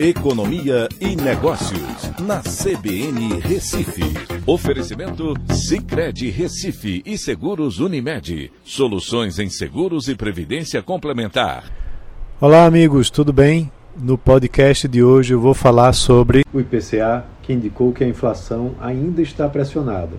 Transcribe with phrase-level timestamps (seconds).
[0.00, 4.04] Economia e Negócios, na CBN Recife.
[4.46, 8.52] Oferecimento Cicred Recife e Seguros Unimed.
[8.62, 11.64] Soluções em seguros e previdência complementar.
[12.40, 13.72] Olá, amigos, tudo bem?
[14.00, 18.76] No podcast de hoje eu vou falar sobre o IPCA, que indicou que a inflação
[18.80, 20.16] ainda está pressionada.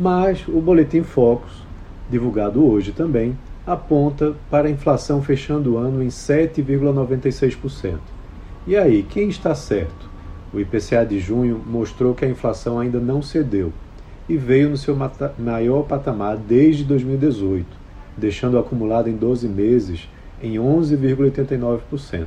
[0.00, 1.52] Mas o Boletim Focus,
[2.10, 3.36] divulgado hoje também,
[3.66, 7.98] aponta para a inflação fechando o ano em 7,96%.
[8.68, 10.10] E aí, quem está certo?
[10.52, 13.72] O IPCA de junho mostrou que a inflação ainda não cedeu
[14.28, 14.94] e veio no seu
[15.38, 17.66] maior patamar desde 2018,
[18.14, 20.06] deixando acumulado em 12 meses
[20.42, 22.26] em 11,89%.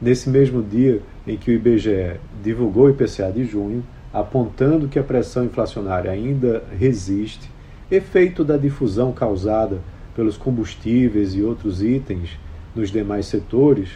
[0.00, 5.04] Nesse mesmo dia em que o IBGE divulgou o IPCA de junho, apontando que a
[5.04, 7.50] pressão inflacionária ainda resiste,
[7.90, 9.78] efeito da difusão causada
[10.16, 12.38] pelos combustíveis e outros itens
[12.74, 13.90] nos demais setores,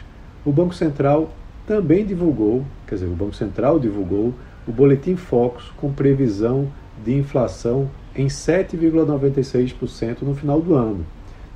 [0.44, 1.32] o Banco Central
[1.66, 4.34] também divulgou, quer dizer, o Banco Central divulgou
[4.66, 6.70] o Boletim Focus com previsão
[7.04, 11.04] de inflação em 7,96% no final do ano.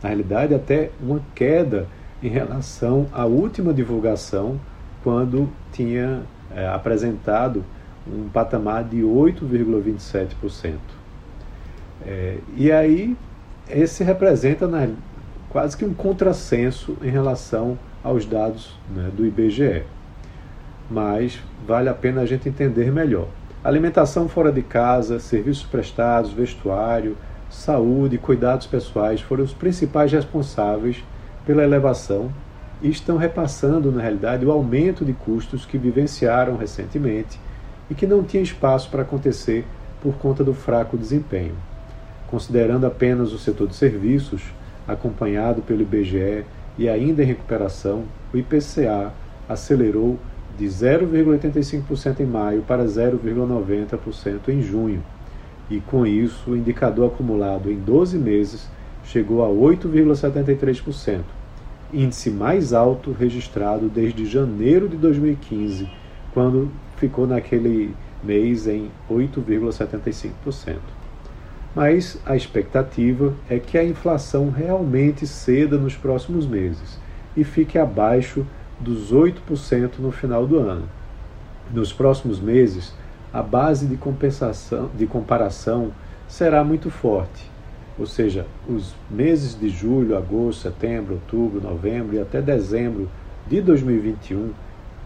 [0.03, 1.87] Na realidade, até uma queda
[2.23, 4.61] em relação à última divulgação,
[5.03, 6.22] quando tinha
[6.55, 7.65] é, apresentado
[8.06, 10.75] um patamar de 8,27%.
[12.06, 13.17] É, e aí,
[13.69, 14.95] esse representa né,
[15.50, 19.84] quase que um contrassenso em relação aos dados né, do IBGE
[20.91, 23.28] mas vale a pena a gente entender melhor.
[23.62, 27.17] Alimentação fora de casa, serviços prestados, vestuário,
[27.50, 31.03] saúde e cuidados pessoais foram os principais responsáveis
[31.44, 32.31] pela elevação
[32.81, 37.41] e estão repassando, na realidade, o aumento de custos que vivenciaram recentemente
[37.91, 39.64] e que não tinha espaço para acontecer
[40.00, 41.55] por conta do fraco desempenho.
[42.28, 44.42] Considerando apenas o setor de serviços,
[44.86, 46.44] acompanhado pelo IBGE
[46.77, 49.12] e ainda em recuperação, o IPCA
[49.48, 50.19] acelerou
[50.59, 55.03] de 0,85% em maio para 0,90% em junho,
[55.70, 58.69] e com isso o indicador acumulado em 12 meses
[59.05, 61.21] chegou a 8,73%,
[61.94, 65.88] índice mais alto registrado desde janeiro de 2015,
[66.34, 70.77] quando ficou naquele mês em 8,75%.
[71.75, 76.99] Mas a expectativa é que a inflação realmente ceda nos próximos meses
[77.37, 78.44] e fique abaixo
[78.81, 80.89] dos 8% no final do ano.
[81.72, 82.94] Nos próximos meses,
[83.33, 85.93] a base de compensação, de comparação
[86.27, 87.50] será muito forte,
[87.99, 93.09] ou seja, os meses de julho, agosto, setembro, outubro, novembro e até dezembro
[93.47, 94.53] de 2021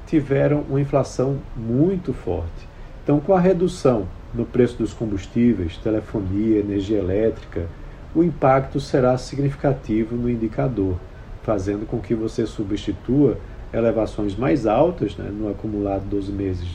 [0.06, 2.68] tiveram uma inflação muito forte.
[3.02, 7.66] Então, com a redução no preço dos combustíveis, telefonia, energia elétrica,
[8.14, 10.96] o impacto será significativo no indicador,
[11.42, 13.38] fazendo com que você substitua
[13.72, 16.68] elevações mais altas né, no acumulado 12 meses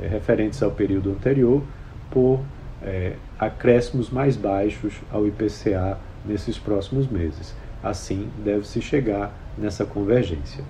[0.00, 1.62] é, referentes ao período anterior
[2.10, 2.40] por
[2.82, 7.54] é, acréscimos mais baixos ao IPCA nesses próximos meses.
[7.82, 10.64] Assim, deve-se chegar nessa convergência.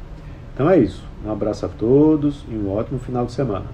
[0.54, 1.04] Então é isso.
[1.24, 3.66] Um abraço a todos e um ótimo final de semana.